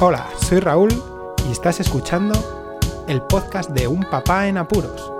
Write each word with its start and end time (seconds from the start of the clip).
Hola, 0.00 0.28
soy 0.40 0.60
Raúl 0.60 0.90
y 1.48 1.50
estás 1.50 1.80
escuchando 1.80 2.32
el 3.08 3.20
podcast 3.20 3.70
de 3.70 3.88
Un 3.88 4.04
Papá 4.04 4.46
en 4.46 4.56
Apuros. 4.56 5.12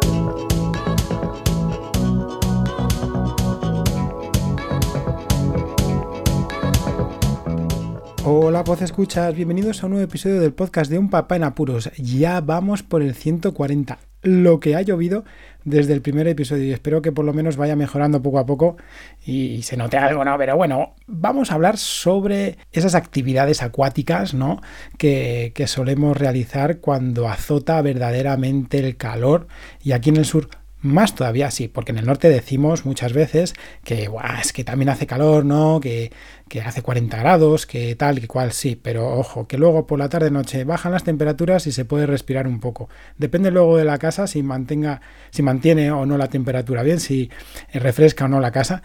Hola, 8.24 8.62
voz 8.62 8.80
escuchas, 8.82 9.34
bienvenidos 9.34 9.82
a 9.82 9.86
un 9.86 9.94
nuevo 9.94 10.04
episodio 10.04 10.40
del 10.40 10.52
podcast 10.52 10.88
de 10.88 10.98
Un 10.98 11.10
Papá 11.10 11.34
en 11.34 11.42
Apuros. 11.42 11.90
Ya 11.96 12.40
vamos 12.40 12.84
por 12.84 13.02
el 13.02 13.16
140, 13.16 13.98
lo 14.22 14.60
que 14.60 14.76
ha 14.76 14.82
llovido 14.82 15.24
desde 15.64 15.92
el 15.92 16.00
primer 16.00 16.26
episodio 16.26 16.64
y 16.64 16.72
espero 16.72 17.02
que 17.02 17.12
por 17.12 17.24
lo 17.24 17.32
menos 17.32 17.56
vaya 17.56 17.76
mejorando 17.76 18.22
poco 18.22 18.38
a 18.38 18.46
poco 18.46 18.76
y 19.24 19.62
se 19.62 19.76
note 19.76 19.98
algo, 19.98 20.24
¿no? 20.24 20.38
Pero 20.38 20.56
bueno, 20.56 20.94
vamos 21.06 21.50
a 21.50 21.54
hablar 21.54 21.76
sobre 21.76 22.58
esas 22.72 22.94
actividades 22.94 23.62
acuáticas, 23.62 24.34
¿no? 24.34 24.60
Que, 24.96 25.52
que 25.54 25.66
solemos 25.66 26.16
realizar 26.16 26.78
cuando 26.78 27.28
azota 27.28 27.80
verdaderamente 27.82 28.78
el 28.78 28.96
calor 28.96 29.46
y 29.82 29.92
aquí 29.92 30.10
en 30.10 30.16
el 30.16 30.24
sur 30.24 30.48
más 30.88 31.14
todavía 31.14 31.50
sí, 31.50 31.68
porque 31.68 31.92
en 31.92 31.98
el 31.98 32.06
norte 32.06 32.28
decimos 32.28 32.84
muchas 32.84 33.12
veces 33.12 33.54
que 33.84 34.10
es 34.40 34.52
que 34.52 34.64
también 34.64 34.88
hace 34.88 35.06
calor, 35.06 35.44
¿no? 35.44 35.80
Que, 35.80 36.10
que, 36.48 36.60
hace 36.60 36.82
40 36.82 37.16
grados, 37.18 37.66
que 37.66 37.94
tal 37.96 38.18
y 38.18 38.26
cual 38.26 38.52
sí, 38.52 38.76
pero 38.76 39.08
ojo, 39.18 39.46
que 39.46 39.58
luego 39.58 39.86
por 39.86 39.98
la 39.98 40.08
tarde 40.08 40.30
noche 40.30 40.64
bajan 40.64 40.92
las 40.92 41.04
temperaturas 41.04 41.66
y 41.66 41.72
se 41.72 41.84
puede 41.84 42.06
respirar 42.06 42.46
un 42.46 42.60
poco. 42.60 42.88
Depende 43.16 43.50
luego 43.50 43.76
de 43.76 43.84
la 43.84 43.98
casa 43.98 44.26
si 44.26 44.42
mantenga, 44.42 45.00
si 45.30 45.42
mantiene 45.42 45.90
o 45.90 46.06
no 46.06 46.18
la 46.18 46.28
temperatura 46.28 46.82
bien, 46.82 47.00
si 47.00 47.30
refresca 47.72 48.24
o 48.24 48.28
no 48.28 48.40
la 48.40 48.50
casa, 48.50 48.82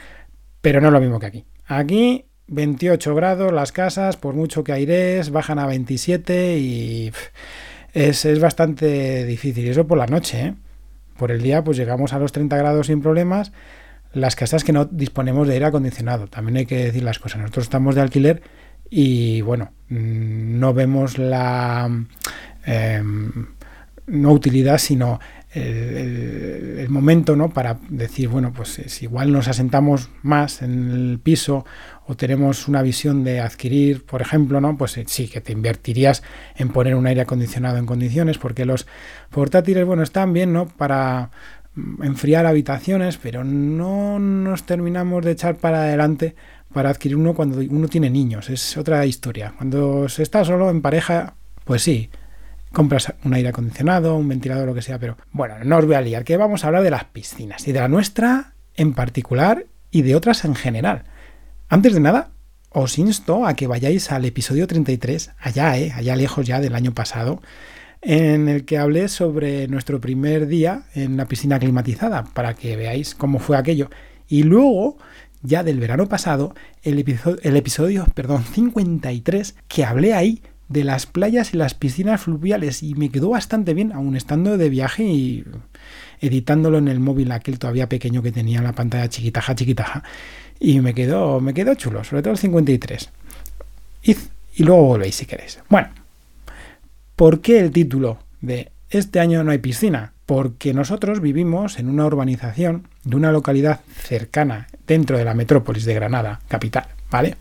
pero 0.61 0.81
no 0.81 0.87
es 0.87 0.93
lo 0.93 1.01
mismo 1.01 1.19
que 1.19 1.25
aquí. 1.25 1.45
Aquí 1.65 2.25
28 2.47 3.15
grados 3.15 3.51
las 3.51 3.71
casas, 3.71 4.17
por 4.17 4.35
mucho 4.35 4.63
que 4.63 4.73
aires, 4.73 5.31
bajan 5.31 5.59
a 5.59 5.65
27 5.65 6.57
y 6.57 7.11
es, 7.93 8.25
es 8.25 8.39
bastante 8.39 9.25
difícil. 9.25 9.67
Eso 9.67 9.87
por 9.87 9.97
la 9.97 10.07
noche, 10.07 10.41
¿eh? 10.41 10.53
Por 11.17 11.31
el 11.31 11.41
día, 11.41 11.63
pues 11.63 11.77
llegamos 11.77 12.13
a 12.13 12.19
los 12.19 12.31
30 12.31 12.57
grados 12.57 12.87
sin 12.87 13.01
problemas. 13.01 13.51
Las 14.13 14.35
casas 14.35 14.63
que 14.63 14.73
no 14.73 14.85
disponemos 14.85 15.47
de 15.47 15.53
aire 15.53 15.65
acondicionado, 15.65 16.27
también 16.27 16.57
hay 16.57 16.65
que 16.65 16.85
decir 16.85 17.03
las 17.03 17.19
cosas. 17.19 17.41
Nosotros 17.41 17.65
estamos 17.65 17.95
de 17.95 18.01
alquiler 18.01 18.41
y 18.89 19.41
bueno, 19.41 19.71
mm, 19.89 20.59
no 20.59 20.73
vemos 20.73 21.17
la 21.17 21.89
em, 22.65 23.31
no 24.05 24.31
utilidad, 24.31 24.77
sino 24.77 25.19
el, 25.53 26.87
momento 26.89 27.35
¿no? 27.35 27.49
para 27.49 27.77
decir, 27.89 28.27
bueno, 28.27 28.51
pues 28.53 28.81
si 28.87 29.05
igual 29.05 29.31
nos 29.31 29.47
asentamos 29.47 30.09
más 30.21 30.61
en 30.61 30.91
el 30.91 31.19
piso 31.19 31.65
o 32.05 32.15
tenemos 32.15 32.67
una 32.67 32.81
visión 32.81 33.23
de 33.23 33.39
adquirir, 33.39 34.05
por 34.05 34.21
ejemplo, 34.21 34.59
¿no? 34.61 34.77
pues 34.77 34.97
eh, 34.97 35.05
sí 35.07 35.27
que 35.27 35.41
te 35.41 35.53
invertirías 35.53 36.23
en 36.55 36.69
poner 36.69 36.95
un 36.95 37.07
aire 37.07 37.21
acondicionado 37.21 37.77
en 37.77 37.85
condiciones, 37.85 38.37
porque 38.37 38.65
los 38.65 38.87
portátiles, 39.29 39.85
bueno, 39.85 40.03
están 40.03 40.33
bien 40.33 40.53
¿no? 40.53 40.67
para 40.67 41.31
mm, 41.75 42.03
enfriar 42.03 42.45
habitaciones, 42.45 43.17
pero 43.17 43.43
no 43.43 44.19
nos 44.19 44.63
terminamos 44.63 45.23
de 45.23 45.31
echar 45.31 45.55
para 45.55 45.83
adelante 45.83 46.35
para 46.73 46.89
adquirir 46.89 47.17
uno 47.17 47.35
cuando 47.35 47.59
uno 47.59 47.87
tiene 47.87 48.09
niños. 48.09 48.49
Es 48.49 48.77
otra 48.77 49.05
historia. 49.05 49.53
Cuando 49.55 50.09
se 50.09 50.23
está 50.23 50.43
solo 50.43 50.69
en 50.71 50.81
pareja, 50.81 51.35
pues 51.63 51.83
sí, 51.83 52.09
compras 52.73 53.13
un 53.23 53.33
aire 53.33 53.49
acondicionado, 53.49 54.17
un 54.17 54.27
ventilador, 54.27 54.65
lo 54.67 54.73
que 54.73 54.81
sea, 54.81 54.99
pero 54.99 55.15
bueno, 55.31 55.55
no 55.63 55.77
os 55.77 55.85
voy 55.85 55.95
a 55.95 56.01
liar, 56.01 56.25
que 56.25 56.35
vamos 56.35 56.63
a 56.63 56.67
hablar 56.67 56.83
de 56.83 56.89
las 56.89 57.05
piscinas 57.05 57.65
y 57.67 57.71
de 57.71 57.79
la 57.79 57.87
nuestra 57.87 58.55
en 58.75 58.93
particular 58.93 59.67
y 59.91 60.01
de 60.01 60.15
otras 60.15 60.43
en 60.43 60.55
general. 60.55 61.03
Antes 61.69 61.93
de 61.93 61.99
nada, 61.99 62.31
os 62.69 62.97
insto 62.97 63.45
a 63.45 63.53
que 63.53 63.67
vayáis 63.67 64.11
al 64.11 64.25
episodio 64.25 64.65
33, 64.65 65.31
allá, 65.39 65.77
eh, 65.77 65.91
allá 65.95 66.15
lejos 66.15 66.45
ya 66.45 66.59
del 66.59 66.75
año 66.75 66.93
pasado, 66.93 67.41
en 68.01 68.49
el 68.49 68.65
que 68.65 68.79
hablé 68.79 69.07
sobre 69.07 69.67
nuestro 69.67 70.01
primer 70.01 70.47
día 70.47 70.83
en 70.95 71.15
la 71.15 71.27
piscina 71.27 71.59
climatizada, 71.59 72.23
para 72.33 72.55
que 72.55 72.75
veáis 72.75 73.13
cómo 73.13 73.37
fue 73.39 73.55
aquello. 73.55 73.89
Y 74.27 74.43
luego, 74.43 74.97
ya 75.43 75.63
del 75.63 75.79
verano 75.79 76.09
pasado, 76.09 76.55
el 76.81 76.97
episodio, 76.97 77.37
el 77.43 77.55
episodio 77.55 78.05
perdón, 78.15 78.43
53, 78.43 79.55
que 79.67 79.85
hablé 79.85 80.15
ahí 80.15 80.41
de 80.69 80.83
las 80.83 81.05
playas 81.05 81.53
y 81.53 81.57
las 81.57 81.73
piscinas 81.73 82.21
fluviales 82.21 82.83
y 82.83 82.95
me 82.95 83.09
quedó 83.09 83.29
bastante 83.29 83.73
bien, 83.73 83.91
aún 83.91 84.15
estando 84.15 84.57
de 84.57 84.69
viaje 84.69 85.03
y 85.03 85.43
editándolo 86.21 86.77
en 86.77 86.87
el 86.87 86.99
móvil 86.99 87.31
aquel 87.31 87.59
todavía 87.59 87.89
pequeño 87.89 88.21
que 88.23 88.31
tenía 88.31 88.61
la 88.61 88.73
pantalla 88.73 89.09
chiquitaja, 89.09 89.55
chiquitaja. 89.55 90.03
Y 90.59 90.79
me 90.79 90.93
quedó, 90.93 91.41
me 91.41 91.53
quedó 91.53 91.75
chulo, 91.75 92.03
sobre 92.03 92.21
todo 92.21 92.31
el 92.31 92.37
53. 92.37 93.09
Y, 94.03 94.15
y 94.55 94.63
luego 94.63 94.83
volvéis 94.83 95.15
si 95.15 95.25
queréis. 95.25 95.59
Bueno, 95.69 95.89
¿por 97.15 97.41
qué 97.41 97.59
el 97.59 97.71
título 97.71 98.19
de 98.41 98.71
Este 98.89 99.19
año 99.19 99.43
no 99.43 99.51
hay 99.51 99.57
piscina? 99.57 100.13
Porque 100.25 100.73
nosotros 100.73 101.19
vivimos 101.19 101.77
en 101.79 101.89
una 101.89 102.05
urbanización 102.05 102.87
de 103.03 103.17
una 103.17 103.31
localidad 103.31 103.81
cercana 103.93 104.67
dentro 104.87 105.17
de 105.17 105.25
la 105.25 105.33
metrópolis 105.33 105.83
de 105.83 105.93
Granada, 105.93 106.39
capital, 106.47 106.85
¿vale? 107.11 107.35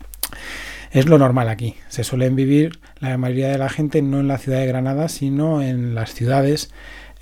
Es 0.93 1.07
lo 1.07 1.17
normal 1.17 1.49
aquí. 1.49 1.73
Se 1.89 2.03
suelen 2.03 2.35
vivir 2.35 2.79
la 2.99 3.17
mayoría 3.17 3.49
de 3.49 3.57
la 3.57 3.67
gente 3.67 4.03
no 4.03 4.19
en 4.19 4.27
la 4.27 4.37
ciudad 4.37 4.59
de 4.59 4.67
Granada, 4.67 5.09
sino 5.09 5.63
en 5.63 5.95
las 5.95 6.13
ciudades 6.13 6.69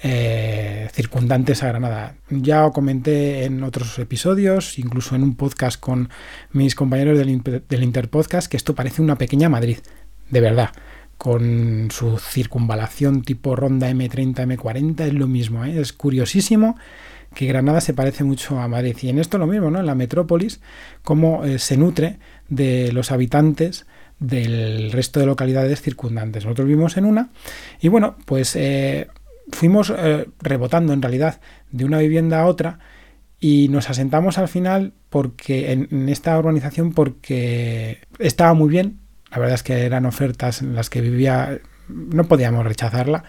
eh, 0.04 0.90
circundantes 0.92 1.64
a 1.64 1.68
Granada. 1.68 2.16
Ya 2.30 2.66
os 2.66 2.74
comenté 2.74 3.46
en 3.46 3.64
otros 3.64 3.98
episodios, 3.98 4.78
incluso 4.78 5.16
en 5.16 5.24
un 5.24 5.36
podcast 5.36 5.80
con 5.80 6.10
mis 6.52 6.76
compañeros 6.76 7.18
del, 7.18 7.42
del 7.70 7.84
Interpodcast, 7.84 8.52
que 8.52 8.58
esto 8.58 8.76
parece 8.76 9.02
una 9.02 9.16
pequeña 9.16 9.48
Madrid, 9.48 9.78
de 10.30 10.42
verdad 10.42 10.72
con 11.18 11.90
su 11.92 12.18
circunvalación 12.18 13.22
tipo 13.22 13.56
ronda 13.56 13.92
M30, 13.92 14.58
M40, 14.58 15.02
es 15.02 15.14
lo 15.14 15.28
mismo, 15.28 15.64
¿eh? 15.64 15.80
es 15.80 15.94
curiosísimo 15.94 16.78
que 17.34 17.46
Granada 17.46 17.82
se 17.82 17.94
parece 17.94 18.24
mucho 18.24 18.60
a 18.60 18.68
Madrid. 18.68 18.96
Y 19.02 19.10
en 19.10 19.20
esto 19.20 19.38
lo 19.38 19.48
mismo, 19.48 19.72
¿no? 19.72 19.80
En 19.80 19.86
la 19.86 19.96
metrópolis, 19.96 20.62
cómo 21.04 21.46
eh, 21.46 21.60
se 21.60 21.78
nutre 21.78 22.20
de 22.50 22.92
los 22.92 23.12
habitantes 23.12 23.86
del 24.20 24.92
resto 24.92 25.20
de 25.20 25.26
localidades 25.26 25.82
circundantes. 25.82 26.46
Nosotros 26.46 26.68
vivimos 26.68 26.98
en 26.98 27.06
una 27.06 27.30
y 27.80 27.88
bueno, 27.88 28.18
pues 28.26 28.56
eh, 28.56 29.08
fuimos 29.52 29.92
eh, 29.96 30.28
rebotando 30.40 30.94
en 30.94 31.02
realidad 31.02 31.42
de 31.72 31.86
una 31.86 31.98
vivienda 31.98 32.42
a 32.42 32.46
otra 32.46 32.80
y 33.40 33.68
nos 33.70 33.90
asentamos 33.90 34.38
al 34.38 34.48
final 34.48 34.94
porque 35.10 35.72
en, 35.72 36.08
esta 36.10 36.38
urbanización 36.38 36.94
porque 36.94 38.00
estaba 38.20 38.54
muy 38.54 38.70
bien. 38.70 39.00
La 39.32 39.40
verdad 39.40 39.56
es 39.56 39.64
que 39.64 39.86
eran 39.86 40.06
ofertas 40.06 40.62
en 40.62 40.76
las 40.76 40.90
que 40.90 41.02
vivía, 41.02 41.60
no 41.88 42.26
podíamos 42.26 42.66
rechazarla. 42.66 43.24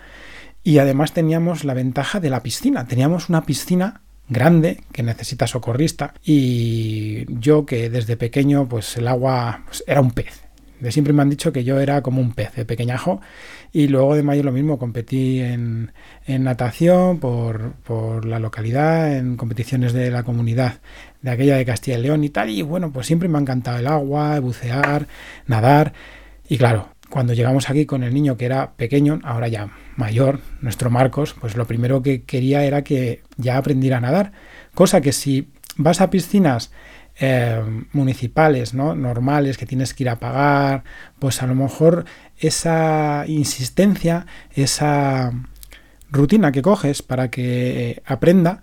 Y 0.65 0.78
además 0.78 1.12
teníamos 1.12 1.65
la 1.65 1.75
ventaja 1.75 2.21
de 2.21 2.31
la 2.31 2.43
piscina. 2.43 2.87
Teníamos 2.87 3.28
una 3.28 3.45
piscina 3.45 4.03
grande 4.28 4.81
que 4.93 5.03
necesita 5.03 5.47
socorrista 5.47 6.15
y 6.25 7.27
yo 7.41 7.67
que 7.67 7.91
desde 7.91 8.17
pequeño 8.17 8.69
pues 8.69 8.97
el 8.97 9.09
agua 9.09 9.62
pues, 9.67 9.84
era 9.87 10.01
un 10.01 10.12
pez. 10.12 10.43
De 10.81 10.91
siempre 10.91 11.12
me 11.12 11.22
han 11.22 11.31
dicho 11.31 11.53
que 11.53 11.62
yo 11.62 11.78
era 11.78 12.03
como 12.03 12.21
un 12.21 12.33
pez 12.33 12.56
de 12.56 12.65
pequeñajo 12.65 13.21
y 13.72 13.87
luego 13.87 14.17
de 14.17 14.25
mayo 14.25 14.43
lo 14.43 14.51
mismo, 14.51 14.81
competí 14.81 15.39
en, 15.39 15.93
en 16.27 16.43
natación 16.43 17.21
por, 17.21 17.75
por, 17.84 18.25
la 18.25 18.41
localidad, 18.41 19.17
en 19.17 19.37
competiciones 19.37 19.93
de 19.93 20.11
la 20.11 20.25
comunidad 20.25 20.81
de 21.21 21.31
aquella 21.31 21.56
de 21.56 21.65
Castilla 21.65 21.99
y 21.99 22.03
León 22.03 22.25
y 22.25 22.31
tal 22.31 22.51
y 22.51 22.62
bueno, 22.62 22.91
pues 22.93 23.06
siempre 23.06 23.28
me 23.28 23.39
ha 23.39 23.41
encantado 23.41 23.78
el 23.78 23.87
agua, 23.87 24.41
bucear, 24.41 25.06
nadar 25.47 25.93
y 26.49 26.59
claro, 26.59 26.89
cuando 27.12 27.34
llegamos 27.34 27.69
aquí 27.69 27.84
con 27.84 28.05
el 28.05 28.15
niño 28.15 28.39
que 28.39 28.47
era 28.47 28.73
pequeño, 28.73 29.21
ahora 29.23 29.47
ya 29.47 29.69
mayor, 29.97 30.41
nuestro 30.62 30.89
Marcos, 30.89 31.34
pues 31.39 31.56
lo 31.59 31.67
primero 31.67 32.03
que 32.03 32.23
quería 32.23 32.65
era 32.65 32.83
que 32.84 33.21
ya 33.37 33.59
aprendiera 33.59 33.99
a 33.99 34.00
nadar. 34.00 34.33
Cosa 34.73 35.03
que 35.03 35.12
si 35.12 35.51
vas 35.77 36.01
a 36.01 36.09
piscinas 36.09 36.72
eh, 37.21 37.62
municipales, 37.93 38.72
¿no? 38.72 38.95
normales, 38.95 39.59
que 39.59 39.67
tienes 39.67 39.93
que 39.93 40.05
ir 40.05 40.09
a 40.09 40.21
pagar, 40.21 40.84
pues 41.19 41.42
a 41.42 41.47
lo 41.47 41.54
mejor 41.54 42.07
esa 42.39 43.27
insistencia, 43.28 44.25
esa 44.54 45.33
rutina 46.10 46.51
que 46.51 46.63
coges 46.63 47.03
para 47.03 47.31
que 47.31 48.01
aprenda 48.07 48.63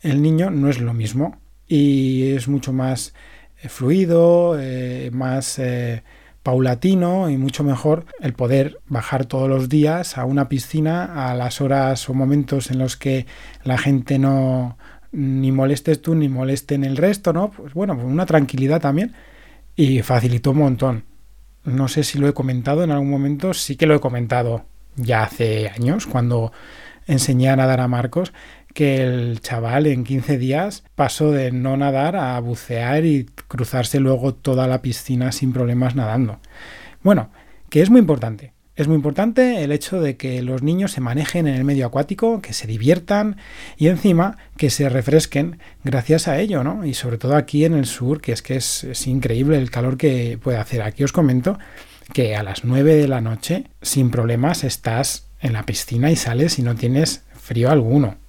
el 0.00 0.22
niño 0.22 0.50
no 0.50 0.70
es 0.70 0.80
lo 0.80 0.94
mismo 0.94 1.38
y 1.68 2.32
es 2.32 2.48
mucho 2.48 2.72
más 2.72 3.12
eh, 3.62 3.68
fluido, 3.68 4.56
eh, 4.58 5.10
más 5.12 5.60
paulatino 6.42 7.28
y 7.28 7.36
mucho 7.36 7.64
mejor 7.64 8.06
el 8.20 8.32
poder 8.32 8.80
bajar 8.88 9.26
todos 9.26 9.48
los 9.48 9.68
días 9.68 10.16
a 10.16 10.24
una 10.24 10.48
piscina 10.48 11.30
a 11.30 11.34
las 11.34 11.60
horas 11.60 12.08
o 12.08 12.14
momentos 12.14 12.70
en 12.70 12.78
los 12.78 12.96
que 12.96 13.26
la 13.62 13.78
gente 13.78 14.18
no 14.18 14.78
ni 15.12 15.52
molestes 15.52 16.00
tú 16.00 16.14
ni 16.14 16.28
molesten 16.28 16.84
el 16.84 16.96
resto, 16.96 17.32
¿no? 17.32 17.50
Pues 17.50 17.74
bueno, 17.74 17.94
pues 17.94 18.06
una 18.06 18.26
tranquilidad 18.26 18.80
también 18.80 19.14
y 19.76 20.02
facilitó 20.02 20.52
un 20.52 20.58
montón. 20.58 21.04
No 21.64 21.88
sé 21.88 22.04
si 22.04 22.18
lo 22.18 22.28
he 22.28 22.32
comentado 22.32 22.84
en 22.84 22.90
algún 22.90 23.10
momento, 23.10 23.52
sí 23.52 23.76
que 23.76 23.86
lo 23.86 23.94
he 23.94 24.00
comentado 24.00 24.64
ya 24.96 25.24
hace 25.24 25.68
años 25.68 26.06
cuando 26.06 26.52
enseñé 27.06 27.48
a 27.50 27.56
nadar 27.56 27.80
a 27.80 27.88
Marcos 27.88 28.32
que 28.74 29.02
el 29.02 29.40
chaval 29.40 29.86
en 29.86 30.04
15 30.04 30.38
días 30.38 30.84
pasó 30.94 31.30
de 31.32 31.52
no 31.52 31.76
nadar 31.76 32.16
a 32.16 32.38
bucear 32.40 33.04
y 33.04 33.26
cruzarse 33.48 34.00
luego 34.00 34.34
toda 34.34 34.66
la 34.66 34.82
piscina 34.82 35.32
sin 35.32 35.52
problemas 35.52 35.94
nadando. 35.94 36.40
Bueno, 37.02 37.30
que 37.68 37.82
es 37.82 37.90
muy 37.90 38.00
importante. 38.00 38.52
es 38.76 38.88
muy 38.88 38.96
importante 38.96 39.62
el 39.62 39.72
hecho 39.72 40.00
de 40.00 40.16
que 40.16 40.40
los 40.40 40.62
niños 40.62 40.92
se 40.92 41.02
manejen 41.02 41.46
en 41.46 41.54
el 41.54 41.64
medio 41.64 41.86
acuático, 41.86 42.40
que 42.40 42.54
se 42.54 42.66
diviertan 42.66 43.36
y 43.76 43.88
encima 43.88 44.38
que 44.56 44.70
se 44.70 44.88
refresquen 44.88 45.58
gracias 45.84 46.28
a 46.28 46.38
ello, 46.38 46.64
¿no? 46.64 46.86
Y 46.86 46.94
sobre 46.94 47.18
todo 47.18 47.36
aquí 47.36 47.64
en 47.66 47.74
el 47.74 47.84
sur, 47.84 48.22
que 48.22 48.32
es 48.32 48.40
que 48.40 48.56
es, 48.56 48.84
es 48.84 49.06
increíble 49.06 49.58
el 49.58 49.70
calor 49.70 49.98
que 49.98 50.38
puede 50.42 50.56
hacer. 50.56 50.82
Aquí 50.82 51.04
os 51.04 51.12
comento 51.12 51.58
que 52.14 52.36
a 52.36 52.42
las 52.42 52.64
9 52.64 52.94
de 52.94 53.08
la 53.08 53.20
noche, 53.20 53.64
sin 53.82 54.10
problemas, 54.10 54.64
estás 54.64 55.28
en 55.40 55.52
la 55.52 55.64
piscina 55.64 56.10
y 56.10 56.16
sales 56.16 56.58
y 56.58 56.62
no 56.62 56.74
tienes 56.74 57.24
frío 57.34 57.70
alguno. 57.70 58.19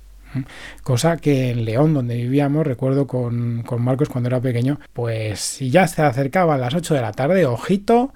Cosa 0.84 1.18
que 1.18 1.52
en 1.52 1.66
León, 1.66 1.94
donde 1.94 2.16
vivíamos, 2.16 2.66
recuerdo 2.66 3.08
con, 3.08 3.64
con 3.64 3.82
Marcos 3.82 4.10
cuando 4.10 4.28
era 4.28 4.42
pequeño, 4.42 4.80
pues 4.94 5.40
si 5.40 5.70
ya 5.70 5.88
se 5.88 6.02
acercaba 6.02 6.56
a 6.56 6.58
las 6.58 6.74
8 6.74 6.94
de 6.94 7.02
la 7.02 7.12
tarde, 7.12 7.46
ojito, 7.46 8.14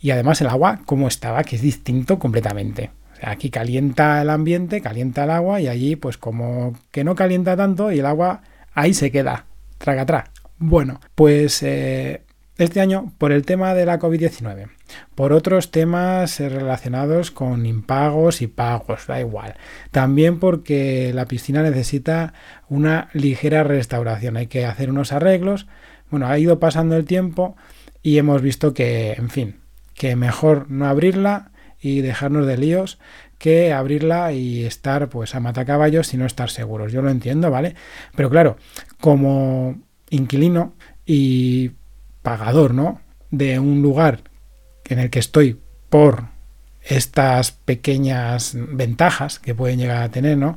y 0.00 0.10
además 0.10 0.40
el 0.40 0.48
agua, 0.48 0.80
como 0.84 1.08
estaba, 1.08 1.42
que 1.44 1.56
es 1.56 1.62
distinto 1.62 2.18
completamente. 2.18 2.90
Aquí 3.22 3.50
calienta 3.50 4.22
el 4.22 4.30
ambiente, 4.30 4.80
calienta 4.80 5.24
el 5.24 5.30
agua, 5.30 5.60
y 5.60 5.68
allí, 5.68 5.96
pues 5.96 6.18
como 6.18 6.74
que 6.90 7.04
no 7.04 7.14
calienta 7.14 7.56
tanto, 7.56 7.90
y 7.90 7.98
el 7.98 8.06
agua 8.06 8.42
ahí 8.74 8.94
se 8.94 9.10
queda, 9.10 9.46
traga 9.78 10.02
atrás. 10.02 10.30
Bueno, 10.58 11.00
pues 11.14 11.62
eh, 11.62 12.22
este 12.58 12.80
año, 12.80 13.12
por 13.18 13.32
el 13.32 13.44
tema 13.44 13.72
de 13.74 13.86
la 13.86 13.98
COVID-19, 13.98 14.68
por 15.14 15.32
otros 15.32 15.70
temas 15.70 16.40
relacionados 16.40 17.30
con 17.30 17.64
impagos 17.66 18.42
y 18.42 18.48
pagos, 18.48 19.06
da 19.06 19.20
igual. 19.20 19.54
También 19.90 20.40
porque 20.40 21.12
la 21.14 21.26
piscina 21.26 21.62
necesita 21.62 22.34
una 22.68 23.08
ligera 23.12 23.62
restauración, 23.62 24.36
hay 24.36 24.48
que 24.48 24.66
hacer 24.66 24.90
unos 24.90 25.12
arreglos. 25.12 25.66
Bueno, 26.10 26.26
ha 26.26 26.38
ido 26.38 26.58
pasando 26.58 26.96
el 26.96 27.04
tiempo 27.04 27.56
y 28.02 28.18
hemos 28.18 28.42
visto 28.42 28.74
que, 28.74 29.12
en 29.12 29.30
fin, 29.30 29.56
que 29.94 30.16
mejor 30.16 30.70
no 30.70 30.86
abrirla 30.86 31.52
y 31.80 32.00
dejarnos 32.00 32.46
de 32.46 32.58
líos 32.58 32.98
que 33.38 33.72
abrirla 33.72 34.32
y 34.32 34.64
estar 34.64 35.08
pues 35.08 35.34
a 35.34 35.40
matacaballos 35.40 36.12
y 36.12 36.16
no 36.16 36.26
estar 36.26 36.50
seguros. 36.50 36.92
Yo 36.92 37.02
lo 37.02 37.10
entiendo, 37.10 37.50
¿vale? 37.50 37.74
Pero 38.16 38.28
claro, 38.30 38.56
como 39.00 39.80
inquilino 40.10 40.74
y 41.06 41.70
pagador, 42.28 42.74
¿no? 42.74 43.00
De 43.30 43.58
un 43.58 43.80
lugar 43.80 44.20
en 44.84 44.98
el 44.98 45.08
que 45.08 45.18
estoy 45.18 45.58
por 45.88 46.24
estas 46.82 47.52
pequeñas 47.52 48.52
ventajas 48.54 49.38
que 49.38 49.54
pueden 49.54 49.78
llegar 49.78 50.02
a 50.02 50.10
tener, 50.10 50.36
¿no? 50.36 50.56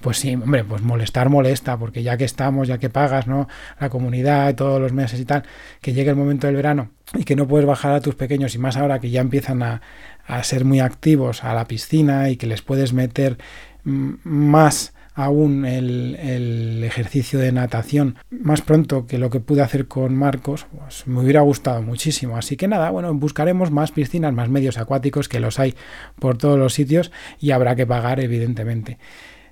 Pues 0.00 0.18
sí, 0.18 0.34
hombre, 0.34 0.64
pues 0.64 0.82
molestar 0.82 1.28
molesta, 1.28 1.76
porque 1.76 2.02
ya 2.02 2.16
que 2.16 2.24
estamos, 2.24 2.66
ya 2.66 2.78
que 2.78 2.90
pagas, 2.90 3.28
¿no? 3.28 3.48
La 3.78 3.88
comunidad 3.88 4.54
todos 4.56 4.80
los 4.80 4.92
meses 4.92 5.20
y 5.20 5.24
tal, 5.24 5.44
que 5.80 5.92
llegue 5.92 6.10
el 6.10 6.16
momento 6.16 6.48
del 6.48 6.56
verano 6.56 6.90
y 7.14 7.22
que 7.22 7.36
no 7.36 7.46
puedes 7.46 7.66
bajar 7.66 7.92
a 7.92 8.00
tus 8.00 8.16
pequeños 8.16 8.56
y 8.56 8.58
más 8.58 8.76
ahora 8.76 8.98
que 8.98 9.10
ya 9.10 9.20
empiezan 9.20 9.62
a, 9.62 9.80
a 10.26 10.42
ser 10.42 10.64
muy 10.64 10.80
activos 10.80 11.44
a 11.44 11.54
la 11.54 11.68
piscina 11.68 12.30
y 12.30 12.36
que 12.36 12.48
les 12.48 12.62
puedes 12.62 12.92
meter 12.92 13.38
mm, 13.84 14.14
más 14.24 14.92
aún 15.14 15.64
el, 15.64 16.82
ejercicio 16.84 17.38
de 17.38 17.52
natación 17.52 18.16
más 18.30 18.62
pronto 18.62 19.06
que 19.06 19.18
lo 19.18 19.30
que 19.30 19.40
pude 19.40 19.62
hacer 19.62 19.86
con 19.86 20.16
Marcos, 20.16 20.66
pues 20.76 21.06
me 21.06 21.20
hubiera 21.20 21.40
gustado 21.40 21.82
muchísimo. 21.82 22.36
Así 22.36 22.56
que 22.56 22.68
nada, 22.68 22.90
bueno, 22.90 23.12
buscaremos 23.14 23.70
más 23.70 23.92
piscinas, 23.92 24.32
más 24.32 24.48
medios 24.48 24.78
acuáticos, 24.78 25.28
que 25.28 25.40
los 25.40 25.58
hay 25.58 25.74
por 26.18 26.38
todos 26.38 26.58
los 26.58 26.74
sitios 26.74 27.12
y 27.40 27.50
habrá 27.50 27.76
que 27.76 27.86
pagar, 27.86 28.20
evidentemente. 28.20 28.98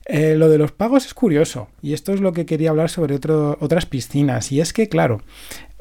Eh, 0.06 0.34
lo 0.34 0.48
de 0.48 0.58
los 0.58 0.72
pagos 0.72 1.06
es 1.06 1.14
curioso 1.14 1.68
y 1.82 1.92
esto 1.92 2.12
es 2.12 2.20
lo 2.20 2.32
que 2.32 2.46
quería 2.46 2.70
hablar 2.70 2.88
sobre 2.88 3.14
otras 3.14 3.86
piscinas 3.86 4.50
y 4.50 4.60
es 4.60 4.72
que 4.72 4.88
claro, 4.88 5.20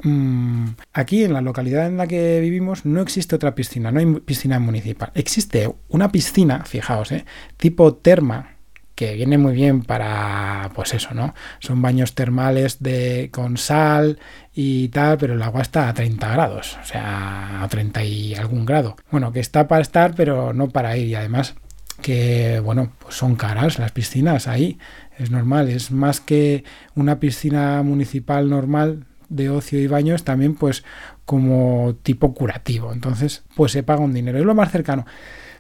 mm, 0.03 0.65
aquí 0.93 1.23
en 1.23 1.33
la 1.33 1.41
localidad 1.41 1.87
en 1.87 1.97
la 1.97 2.05
que 2.05 2.39
vivimos 2.39 2.85
no 2.85 3.01
existe 3.01 3.35
otra 3.35 3.55
piscina, 3.55 3.91
no 3.91 3.99
hay 3.99 4.05
piscina 4.19 4.59
municipal, 4.59 5.11
existe 5.15 5.73
una 5.87 6.11
piscina, 6.11 6.63
fijaos, 6.65 7.11
eh, 7.13 7.25
tipo 7.57 7.95
terma, 7.95 8.58
que 8.99 9.13
viene 9.13 9.37
muy 9.37 9.53
bien 9.53 9.83
para, 9.83 10.71
pues 10.75 10.93
eso, 10.93 11.13
¿no? 11.13 11.33
Son 11.59 11.81
baños 11.81 12.15
termales 12.15 12.83
de, 12.83 13.29
con 13.31 13.55
sal 13.55 14.19
y 14.53 14.89
tal, 14.89 15.17
pero 15.17 15.35
el 15.35 15.41
agua 15.41 15.61
está 15.61 15.87
a 15.87 15.93
30 15.93 16.27
grados, 16.33 16.77
o 16.81 16.83
sea, 16.83 17.63
a 17.63 17.67
30 17.69 18.03
y 18.03 18.35
algún 18.35 18.65
grado. 18.65 18.97
Bueno, 19.09 19.31
que 19.31 19.39
está 19.39 19.69
para 19.69 19.83
estar, 19.83 20.15
pero 20.15 20.51
no 20.51 20.67
para 20.67 20.97
ir 20.97 21.07
y 21.07 21.15
además 21.15 21.55
que, 22.01 22.59
bueno, 22.59 22.91
pues 22.99 23.15
son 23.15 23.37
caras 23.37 23.79
las 23.79 23.93
piscinas 23.93 24.49
ahí, 24.49 24.77
es 25.17 25.31
normal, 25.31 25.69
es 25.69 25.91
más 25.91 26.19
que 26.19 26.65
una 26.93 27.21
piscina 27.21 27.81
municipal 27.83 28.49
normal 28.49 29.05
de 29.29 29.49
ocio 29.49 29.79
y 29.79 29.87
baños, 29.87 30.25
también 30.25 30.55
pues 30.55 30.83
como 31.23 31.95
tipo 32.03 32.33
curativo, 32.33 32.91
entonces 32.91 33.43
pues 33.55 33.71
se 33.71 33.83
paga 33.83 34.01
un 34.01 34.13
dinero, 34.13 34.39
es 34.39 34.45
lo 34.45 34.55
más 34.55 34.73
cercano. 34.73 35.05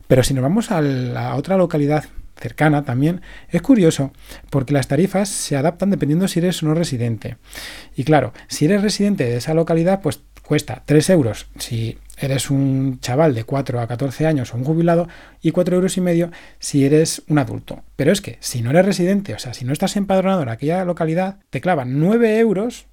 Pero 0.07 0.23
si 0.23 0.33
nos 0.33 0.41
vamos 0.41 0.71
a 0.71 0.81
la 0.81 1.35
otra 1.35 1.55
localidad 1.55 2.03
cercana 2.39 2.83
también, 2.83 3.21
es 3.49 3.61
curioso 3.61 4.11
porque 4.49 4.73
las 4.73 4.87
tarifas 4.87 5.29
se 5.29 5.57
adaptan 5.57 5.89
dependiendo 5.89 6.27
si 6.27 6.39
eres 6.39 6.63
o 6.63 6.67
no 6.67 6.73
residente. 6.73 7.37
Y 7.95 8.03
claro, 8.03 8.33
si 8.47 8.65
eres 8.65 8.81
residente 8.81 9.25
de 9.25 9.37
esa 9.37 9.53
localidad, 9.53 10.01
pues 10.01 10.21
cuesta 10.49 10.81
3 10.85 11.11
euros 11.11 11.45
si 11.59 11.99
eres 12.17 12.49
un 12.49 12.99
chaval 13.01 13.35
de 13.35 13.43
4 13.43 13.79
a 13.79 13.87
14 13.87 14.25
años 14.25 14.53
o 14.53 14.57
un 14.57 14.63
jubilado 14.63 15.07
y 15.41 15.51
4 15.51 15.75
euros 15.75 15.95
y 15.97 16.01
medio 16.01 16.31
si 16.57 16.85
eres 16.85 17.21
un 17.27 17.37
adulto. 17.37 17.83
Pero 17.95 18.11
es 18.11 18.21
que 18.21 18.37
si 18.39 18.61
no 18.61 18.71
eres 18.71 18.85
residente, 18.85 19.35
o 19.35 19.39
sea, 19.39 19.53
si 19.53 19.63
no 19.63 19.73
estás 19.73 19.95
empadronado 19.95 20.41
en 20.41 20.49
aquella 20.49 20.83
localidad, 20.85 21.37
te 21.51 21.61
clavan 21.61 21.99
9 21.99 22.39
euros 22.39 22.87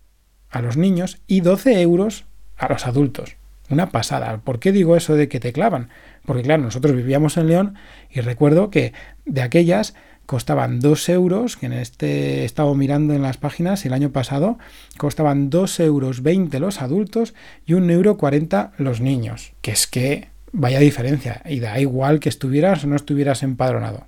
a 0.51 0.61
los 0.61 0.77
niños 0.77 1.19
y 1.27 1.41
12 1.41 1.81
euros 1.81 2.27
a 2.57 2.69
los 2.69 2.87
adultos. 2.87 3.37
Una 3.69 3.91
pasada. 3.91 4.39
¿Por 4.39 4.61
qué 4.61 4.71
digo 4.71 4.97
eso 4.97 5.17
de 5.17 5.29
que 5.29 5.41
te 5.41 5.53
clavan? 5.53 5.89
Porque 6.27 6.43
claro, 6.43 6.63
nosotros 6.63 6.95
vivíamos 6.95 7.37
en 7.37 7.49
León 7.49 7.75
y 8.11 8.21
recuerdo 8.21 8.71
que 8.71 8.93
de 9.25 9.43
aquellas 9.43 9.95
costaban 10.27 10.81
2 10.81 11.09
euros, 11.09 11.57
que 11.57 11.67
en 11.67 11.73
este 11.73 12.43
he 12.43 12.45
estado 12.45 12.75
mirando 12.75 13.15
en 13.15 13.23
las 13.23 13.37
páginas 13.37 13.87
el 13.87 13.93
año 13.93 14.11
pasado, 14.11 14.59
costaban 14.99 15.51
2 15.51 15.81
euros 15.81 16.23
20 16.23 16.59
los 16.59 16.83
adultos 16.83 17.35
y 17.65 17.75
1 17.75 17.93
euro 17.93 18.17
40 18.17 18.73
los 18.77 19.01
niños. 19.01 19.53
Que 19.63 19.71
es 19.71 19.87
que 19.87 20.29
vaya 20.53 20.81
diferencia, 20.81 21.43
y 21.47 21.61
da 21.61 21.79
igual 21.79 22.19
que 22.19 22.29
estuvieras 22.29 22.85
o 22.85 22.87
no 22.87 22.97
estuvieras 22.97 23.43
empadronado. 23.43 24.07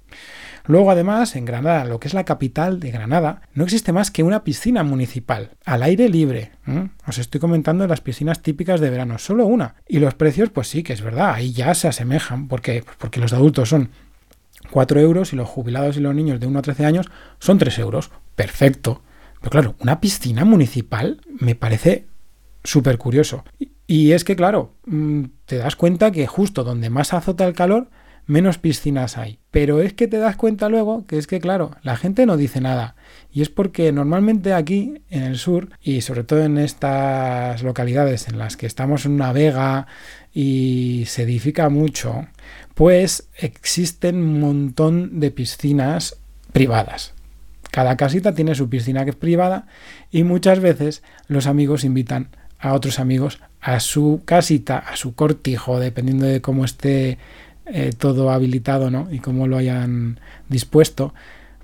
Luego, 0.69 0.91
además, 0.91 1.35
en 1.35 1.47
Granada, 1.47 1.87
lo 1.87 1.99
que 1.99 2.09
es 2.09 2.15
la 2.15 2.25
capital 2.25 2.79
de 2.79 2.91
Granada, 2.91 3.41
no 3.55 3.65
existe 3.65 3.93
más 3.93 4.11
que 4.11 4.23
una 4.23 4.44
piscina 4.44 4.82
municipal, 4.82 5.53
al 5.65 5.82
aire 5.82 6.11
libre. 6.11 6.53
Os 7.06 7.17
estoy 7.17 7.41
comentando 7.41 7.87
las 7.87 8.03
piscinas 8.03 8.43
típicas 8.43 8.79
de 8.79 8.91
verano, 8.91 9.17
solo 9.19 9.47
una. 9.47 9.76
Y 9.88 9.99
los 9.99 10.15
precios, 10.15 10.50
pues 10.50 10.69
sí, 10.69 10.82
que 10.82 10.93
es 10.93 11.00
verdad, 11.00 11.32
ahí 11.32 11.53
ya 11.53 11.75
se 11.75 11.88
asemejan, 11.88 12.48
porque, 12.48 12.84
porque 12.98 13.19
los 13.19 13.32
adultos 13.32 13.70
son 13.70 13.89
4 14.70 15.01
euros 15.01 15.32
y 15.32 15.37
los 15.37 15.48
jubilados 15.48 15.96
y 15.96 16.01
los 16.01 16.15
niños 16.15 16.39
de 16.39 16.46
1 16.46 16.58
a 16.58 16.63
13 16.63 16.84
años 16.84 17.06
son 17.39 17.56
3 17.56 17.79
euros. 17.79 18.10
Perfecto. 18.37 19.01
Pero 19.41 19.51
claro, 19.51 19.75
una 19.81 20.01
piscina 20.01 20.44
municipal 20.44 21.22
me 21.41 21.55
parece 21.55 22.05
súper 22.63 22.98
curioso. 22.98 23.43
Y 23.87 24.13
es 24.13 24.22
que, 24.22 24.37
claro, 24.37 24.75
mm, 24.84 25.25
te 25.46 25.56
das 25.56 25.77
cuenta 25.77 26.10
que 26.10 26.27
justo 26.27 26.63
donde 26.63 26.91
más 26.91 27.15
azota 27.15 27.46
el 27.46 27.55
calor 27.55 27.89
menos 28.29 28.58
piscinas 28.58 29.19
hay. 29.19 29.41
Pero 29.51 29.81
es 29.81 29.94
que 29.94 30.06
te 30.06 30.19
das 30.19 30.37
cuenta 30.37 30.69
luego 30.69 31.06
que 31.06 31.19
es 31.19 31.27
que, 31.27 31.41
claro, 31.41 31.73
la 31.82 31.97
gente 31.97 32.27
no 32.27 32.37
dice 32.37 32.61
nada. 32.61 32.94
Y 33.32 33.43
es 33.43 33.49
porque 33.49 33.91
normalmente 33.91 34.53
aquí 34.53 35.03
en 35.11 35.25
el 35.25 35.39
sur, 35.39 35.70
y 35.82 36.03
sobre 36.03 36.23
todo 36.23 36.44
en 36.44 36.58
estas 36.58 37.63
localidades 37.65 38.29
en 38.29 38.39
las 38.39 38.56
que 38.56 38.67
estamos 38.67 39.06
en 39.06 39.13
una 39.13 39.32
vega 39.32 39.87
y 40.32 41.05
se 41.06 41.23
edifica 41.23 41.70
mucho, 41.70 42.29
pues 42.75 43.29
existen 43.37 44.17
un 44.17 44.41
montón 44.41 45.19
de 45.19 45.31
piscinas 45.31 46.20
privadas. 46.53 47.15
Cada 47.70 47.97
casita 47.97 48.35
tiene 48.35 48.55
su 48.55 48.69
piscina 48.69 49.05
que 49.05 49.11
es 49.11 49.17
privada 49.17 49.67
y 50.11 50.23
muchas 50.23 50.61
veces 50.61 51.03
los 51.29 51.47
amigos 51.47 51.85
invitan 51.85 52.29
a 52.58 52.75
otros 52.75 52.99
amigos 52.99 53.41
a 53.61 53.81
su 53.81 54.23
casita, 54.25 54.79
a 54.79 54.97
su 54.97 55.15
cortijo, 55.15 55.81
dependiendo 55.81 56.27
de 56.27 56.41
cómo 56.41 56.65
esté 56.65 57.19
eh, 57.72 57.93
todo 57.96 58.31
habilitado 58.31 58.91
¿no? 58.91 59.08
y 59.10 59.19
cómo 59.19 59.46
lo 59.46 59.56
hayan 59.56 60.20
dispuesto 60.48 61.15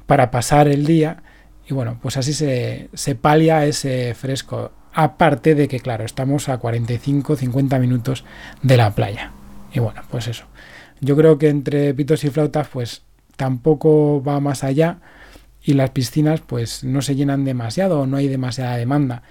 para 0.06 0.30
pasar 0.30 0.68
el 0.68 0.84
día. 0.86 1.22
Y 1.68 1.74
bueno, 1.74 1.98
pues 2.02 2.16
así 2.16 2.32
se, 2.32 2.88
se 2.94 3.14
palia 3.14 3.64
ese 3.66 4.14
fresco. 4.14 4.72
Aparte 4.92 5.54
de 5.54 5.66
que, 5.66 5.80
claro, 5.80 6.04
estamos 6.04 6.48
a 6.48 6.60
45-50 6.60 7.80
minutos 7.80 8.24
de 8.62 8.76
la 8.76 8.94
playa. 8.94 9.32
Y 9.72 9.80
bueno, 9.80 10.02
pues 10.10 10.28
eso. 10.28 10.44
Yo 11.00 11.16
creo 11.16 11.38
que 11.38 11.48
entre 11.48 11.92
pitos 11.94 12.22
y 12.24 12.30
flautas, 12.30 12.68
pues 12.68 13.02
tampoco 13.36 14.22
va 14.22 14.40
más 14.40 14.62
allá. 14.62 14.98
Y 15.62 15.72
las 15.72 15.90
piscinas, 15.90 16.40
pues 16.42 16.84
no 16.84 17.02
se 17.02 17.16
llenan 17.16 17.44
demasiado 17.44 18.00
o 18.00 18.06
no 18.06 18.18
hay 18.18 18.28
demasiada 18.28 18.76
demanda. 18.76 19.22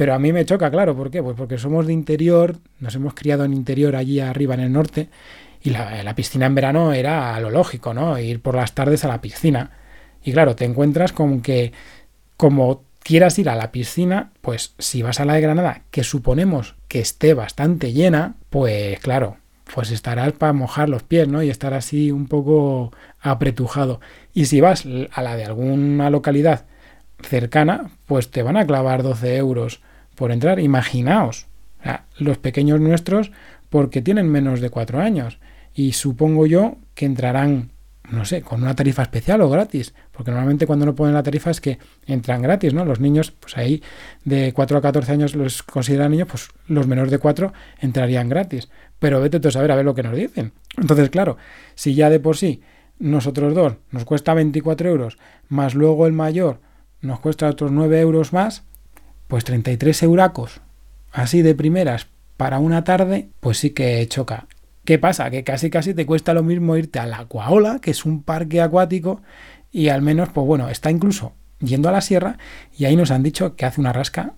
Pero 0.00 0.14
a 0.14 0.18
mí 0.18 0.32
me 0.32 0.46
choca, 0.46 0.70
claro, 0.70 0.96
¿por 0.96 1.10
qué? 1.10 1.22
Pues 1.22 1.36
porque 1.36 1.58
somos 1.58 1.86
de 1.86 1.92
interior, 1.92 2.56
nos 2.78 2.94
hemos 2.94 3.12
criado 3.12 3.44
en 3.44 3.52
interior 3.52 3.96
allí 3.96 4.18
arriba 4.18 4.54
en 4.54 4.60
el 4.60 4.72
norte, 4.72 5.10
y 5.62 5.70
la, 5.70 6.14
piscina 6.14 6.46
en 6.46 6.54
verano 6.54 6.92
era 6.92 7.38
lo 7.40 7.50
lógico, 7.50 7.92
¿no? 7.92 8.18
Ir 8.18 8.40
por 8.40 8.54
las 8.54 8.74
tardes 8.74 9.04
a 9.04 9.08
la 9.08 9.20
piscina. 9.20 9.70
Y 10.22 10.32
claro, 10.32 10.56
te 10.56 10.64
encuentras 10.64 11.12
con 11.12 11.42
que 11.42 11.72
como 12.36 12.84
quieras 13.02 13.38
ir 13.38 13.48
a 13.48 13.56
la 13.56 13.70
piscina, 13.70 14.32
pues 14.40 14.74
si 14.78 15.02
vas 15.02 15.20
a 15.20 15.24
la 15.24 15.34
de 15.34 15.40
Granada, 15.42 15.82
que 15.90 16.04
suponemos 16.04 16.76
que 16.88 17.00
esté 17.00 17.34
bastante 17.34 17.92
llena, 17.92 18.36
pues 18.48 18.98
claro, 19.00 19.36
pues 19.74 19.90
estarás 19.90 20.32
para 20.32 20.52
mojar 20.52 20.88
los 20.88 21.02
pies, 21.02 21.28
¿no? 21.28 21.42
Y 21.42 21.50
estar 21.50 21.74
así 21.74 22.10
un 22.10 22.26
poco 22.26 22.92
apretujado. 23.20 24.00
Y 24.32 24.46
si 24.46 24.60
vas 24.60 24.86
a 25.12 25.22
la 25.22 25.36
de 25.36 25.44
alguna 25.44 26.10
localidad 26.10 26.64
cercana, 27.22 27.90
pues 28.06 28.30
te 28.30 28.42
van 28.42 28.56
a 28.56 28.66
clavar 28.66 29.02
12 29.02 29.36
euros 29.36 29.80
por 30.14 30.32
entrar. 30.32 30.58
Imaginaos, 30.58 31.46
los 32.18 32.38
pequeños 32.38 32.80
nuestros, 32.80 33.30
porque 33.68 34.02
tienen 34.02 34.28
menos 34.28 34.60
de 34.60 34.70
4 34.70 35.00
años. 35.00 35.38
Y 35.80 35.94
supongo 35.94 36.44
yo 36.46 36.76
que 36.94 37.06
entrarán 37.06 37.70
no 38.10 38.26
sé, 38.26 38.42
con 38.42 38.62
una 38.62 38.74
tarifa 38.74 39.02
especial 39.02 39.40
o 39.40 39.48
gratis, 39.48 39.94
porque 40.12 40.30
normalmente 40.30 40.66
cuando 40.66 40.84
no 40.84 40.94
ponen 40.94 41.14
la 41.14 41.22
tarifa 41.22 41.50
es 41.50 41.60
que 41.62 41.78
entran 42.06 42.42
gratis, 42.42 42.74
¿no? 42.74 42.84
Los 42.84 43.00
niños, 43.00 43.30
pues 43.30 43.56
ahí 43.56 43.82
de 44.24 44.52
4 44.52 44.76
a 44.76 44.82
14 44.82 45.12
años 45.12 45.34
los 45.34 45.62
consideran 45.62 46.10
niños, 46.10 46.28
pues 46.28 46.48
los 46.66 46.86
menores 46.86 47.10
de 47.10 47.18
4 47.18 47.52
entrarían 47.78 48.28
gratis. 48.28 48.68
Pero 48.98 49.22
vete 49.22 49.40
tú 49.40 49.48
a 49.48 49.52
saber 49.52 49.70
a 49.70 49.76
ver 49.76 49.86
lo 49.86 49.94
que 49.94 50.02
nos 50.02 50.14
dicen. 50.14 50.52
Entonces, 50.76 51.08
claro, 51.08 51.38
si 51.76 51.94
ya 51.94 52.10
de 52.10 52.20
por 52.20 52.36
sí 52.36 52.60
nosotros 52.98 53.54
dos 53.54 53.76
nos 53.90 54.04
cuesta 54.04 54.34
24 54.34 54.90
euros, 54.90 55.16
más 55.48 55.74
luego 55.74 56.06
el 56.06 56.12
mayor 56.12 56.60
nos 57.00 57.20
cuesta 57.20 57.48
otros 57.48 57.70
9 57.70 58.00
euros 58.00 58.34
más, 58.34 58.64
pues 59.28 59.44
33 59.44 60.02
euracos, 60.02 60.60
así 61.10 61.40
de 61.40 61.54
primeras, 61.54 62.08
para 62.36 62.58
una 62.58 62.84
tarde, 62.84 63.28
pues 63.40 63.58
sí 63.58 63.70
que 63.70 64.06
choca. 64.08 64.46
¿Qué 64.84 64.98
pasa? 64.98 65.30
Que 65.30 65.44
casi 65.44 65.70
casi 65.70 65.94
te 65.94 66.06
cuesta 66.06 66.34
lo 66.34 66.42
mismo 66.42 66.76
irte 66.76 66.98
a 66.98 67.06
la 67.06 67.20
Aquaola, 67.20 67.78
que 67.80 67.90
es 67.90 68.04
un 68.04 68.22
parque 68.22 68.60
acuático, 68.60 69.22
y 69.70 69.88
al 69.88 70.02
menos, 70.02 70.30
pues 70.30 70.46
bueno, 70.46 70.68
está 70.68 70.90
incluso 70.90 71.34
yendo 71.60 71.88
a 71.88 71.92
la 71.92 72.00
sierra, 72.00 72.38
y 72.76 72.86
ahí 72.86 72.96
nos 72.96 73.10
han 73.10 73.22
dicho 73.22 73.56
que 73.56 73.66
hace 73.66 73.80
una 73.80 73.92
rasca. 73.92 74.34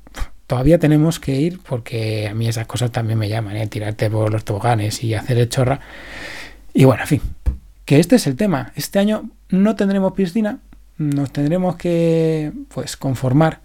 Todavía 0.47 0.79
tenemos 0.79 1.19
que 1.21 1.41
ir 1.41 1.61
porque 1.63 2.29
a 2.29 2.35
mí 2.35 2.49
esas 2.49 2.67
cosas 2.67 2.91
también 2.91 3.19
me 3.19 3.29
llaman, 3.29 3.57
¿eh? 3.57 3.67
tirarte 3.69 4.11
por 4.11 4.31
los 4.31 4.45
toboganes 4.45 5.03
y 5.03 5.15
hacer 5.15 5.39
el 5.39 5.49
chorra. 5.49 5.81
Y 6.75 6.85
bueno, 6.85 7.03
en 7.03 7.09
fin, 7.09 7.21
que 7.85 8.01
este 8.01 8.17
es 8.17 8.27
el 8.27 8.37
tema. 8.37 8.73
Este 8.77 8.99
año 8.99 9.31
no 9.49 9.77
tendremos 9.77 10.13
piscina, 10.13 10.59
nos 10.99 11.33
tendremos 11.33 11.77
que 11.77 12.53
pues 12.69 12.97
conformar 12.97 13.61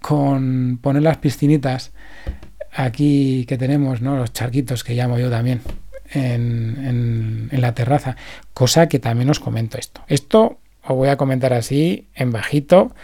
con 0.00 0.78
poner 0.80 1.02
las 1.02 1.16
piscinitas 1.16 1.92
aquí 2.72 3.44
que 3.46 3.58
tenemos, 3.58 4.00
¿no? 4.00 4.16
Los 4.16 4.32
charquitos 4.32 4.84
que 4.84 4.94
llamo 4.94 5.18
yo 5.18 5.30
también, 5.30 5.60
en, 6.12 7.48
la 7.52 7.74
terraza, 7.74 8.16
cosa 8.54 8.88
que 8.88 8.98
también 8.98 9.30
os 9.30 9.40
comento 9.40 9.78
esto. 9.78 10.02
Esto 10.08 10.58
os 10.82 10.96
voy 10.96 11.08
a 11.08 11.16
comentar 11.16 11.52
así 11.52 12.08
en 12.14 12.30
bajito 12.30 12.94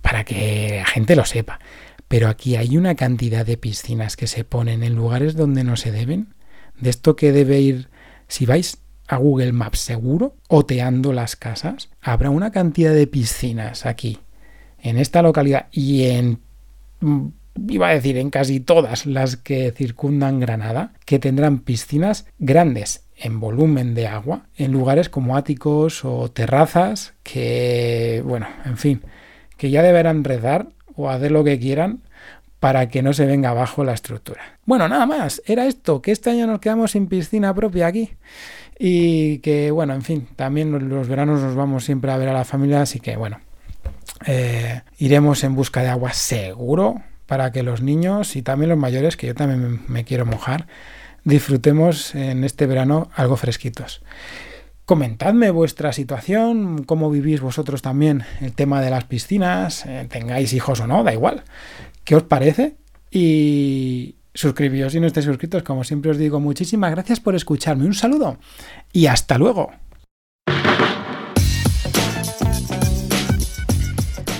para 0.00 0.24
que 0.24 0.78
la 0.78 0.86
gente 0.86 1.16
lo 1.16 1.24
sepa. 1.24 1.60
Pero 2.08 2.28
aquí 2.28 2.56
hay 2.56 2.76
una 2.76 2.94
cantidad 2.94 3.46
de 3.46 3.56
piscinas 3.56 4.16
que 4.16 4.26
se 4.26 4.44
ponen 4.44 4.82
en 4.82 4.94
lugares 4.94 5.34
donde 5.34 5.64
no 5.64 5.76
se 5.76 5.92
deben. 5.92 6.34
De 6.78 6.90
esto 6.90 7.16
que 7.16 7.32
debe 7.32 7.60
ir, 7.60 7.88
si 8.28 8.44
vais 8.44 8.78
a 9.08 9.16
Google 9.16 9.52
Maps 9.52 9.78
seguro, 9.78 10.36
oteando 10.48 11.12
las 11.12 11.36
casas, 11.36 11.90
habrá 12.00 12.30
una 12.30 12.50
cantidad 12.50 12.94
de 12.94 13.06
piscinas 13.06 13.86
aquí, 13.86 14.18
en 14.78 14.98
esta 14.98 15.22
localidad 15.22 15.68
y 15.70 16.04
en 16.04 16.40
iba 17.68 17.88
a 17.88 17.94
decir 17.94 18.16
en 18.16 18.30
casi 18.30 18.60
todas 18.60 19.06
las 19.06 19.36
que 19.36 19.72
circundan 19.72 20.40
Granada, 20.40 20.92
que 21.04 21.18
tendrán 21.18 21.58
piscinas 21.60 22.26
grandes 22.38 23.04
en 23.16 23.40
volumen 23.40 23.94
de 23.94 24.06
agua, 24.08 24.46
en 24.56 24.72
lugares 24.72 25.08
como 25.08 25.36
áticos 25.36 26.04
o 26.04 26.30
terrazas, 26.30 27.14
que, 27.22 28.22
bueno, 28.24 28.46
en 28.64 28.76
fin, 28.76 29.02
que 29.56 29.70
ya 29.70 29.82
deberán 29.82 30.24
rezar 30.24 30.68
o 30.96 31.08
hacer 31.08 31.30
lo 31.30 31.44
que 31.44 31.58
quieran 31.58 32.00
para 32.58 32.88
que 32.88 33.02
no 33.02 33.12
se 33.12 33.26
venga 33.26 33.50
abajo 33.50 33.84
la 33.84 33.92
estructura. 33.92 34.58
Bueno, 34.64 34.88
nada 34.88 35.06
más, 35.06 35.42
era 35.46 35.66
esto, 35.66 36.00
que 36.00 36.12
este 36.12 36.30
año 36.30 36.46
nos 36.46 36.60
quedamos 36.60 36.92
sin 36.92 37.06
piscina 37.06 37.54
propia 37.54 37.88
aquí 37.88 38.10
y 38.78 39.38
que, 39.38 39.70
bueno, 39.70 39.94
en 39.94 40.02
fin, 40.02 40.28
también 40.36 40.88
los 40.88 41.08
veranos 41.08 41.40
nos 41.40 41.54
vamos 41.54 41.84
siempre 41.84 42.10
a 42.10 42.16
ver 42.16 42.28
a 42.28 42.32
la 42.32 42.44
familia, 42.44 42.82
así 42.82 43.00
que, 43.00 43.16
bueno, 43.16 43.40
eh, 44.26 44.82
iremos 44.98 45.44
en 45.44 45.54
busca 45.54 45.82
de 45.82 45.88
agua 45.88 46.12
seguro, 46.12 47.02
para 47.32 47.50
que 47.50 47.62
los 47.62 47.80
niños 47.80 48.36
y 48.36 48.42
también 48.42 48.68
los 48.68 48.78
mayores, 48.78 49.16
que 49.16 49.26
yo 49.26 49.34
también 49.34 49.80
me 49.88 50.04
quiero 50.04 50.26
mojar, 50.26 50.66
disfrutemos 51.24 52.14
en 52.14 52.44
este 52.44 52.66
verano 52.66 53.08
algo 53.14 53.38
fresquitos. 53.38 54.02
Comentadme 54.84 55.50
vuestra 55.50 55.94
situación, 55.94 56.84
cómo 56.84 57.10
vivís 57.10 57.40
vosotros 57.40 57.80
también 57.80 58.24
el 58.42 58.52
tema 58.52 58.82
de 58.82 58.90
las 58.90 59.04
piscinas, 59.04 59.86
eh, 59.86 60.06
tengáis 60.10 60.52
hijos 60.52 60.80
o 60.80 60.86
no, 60.86 61.04
da 61.04 61.14
igual. 61.14 61.42
¿Qué 62.04 62.16
os 62.16 62.24
parece? 62.24 62.76
Y 63.10 64.16
suscribíos 64.34 64.92
si 64.92 65.00
no 65.00 65.06
estáis 65.06 65.24
suscritos, 65.24 65.62
como 65.62 65.84
siempre 65.84 66.10
os 66.10 66.18
digo, 66.18 66.38
muchísimas 66.38 66.90
gracias 66.90 67.18
por 67.18 67.34
escucharme. 67.34 67.86
Un 67.86 67.94
saludo 67.94 68.36
y 68.92 69.06
hasta 69.06 69.38
luego. 69.38 69.72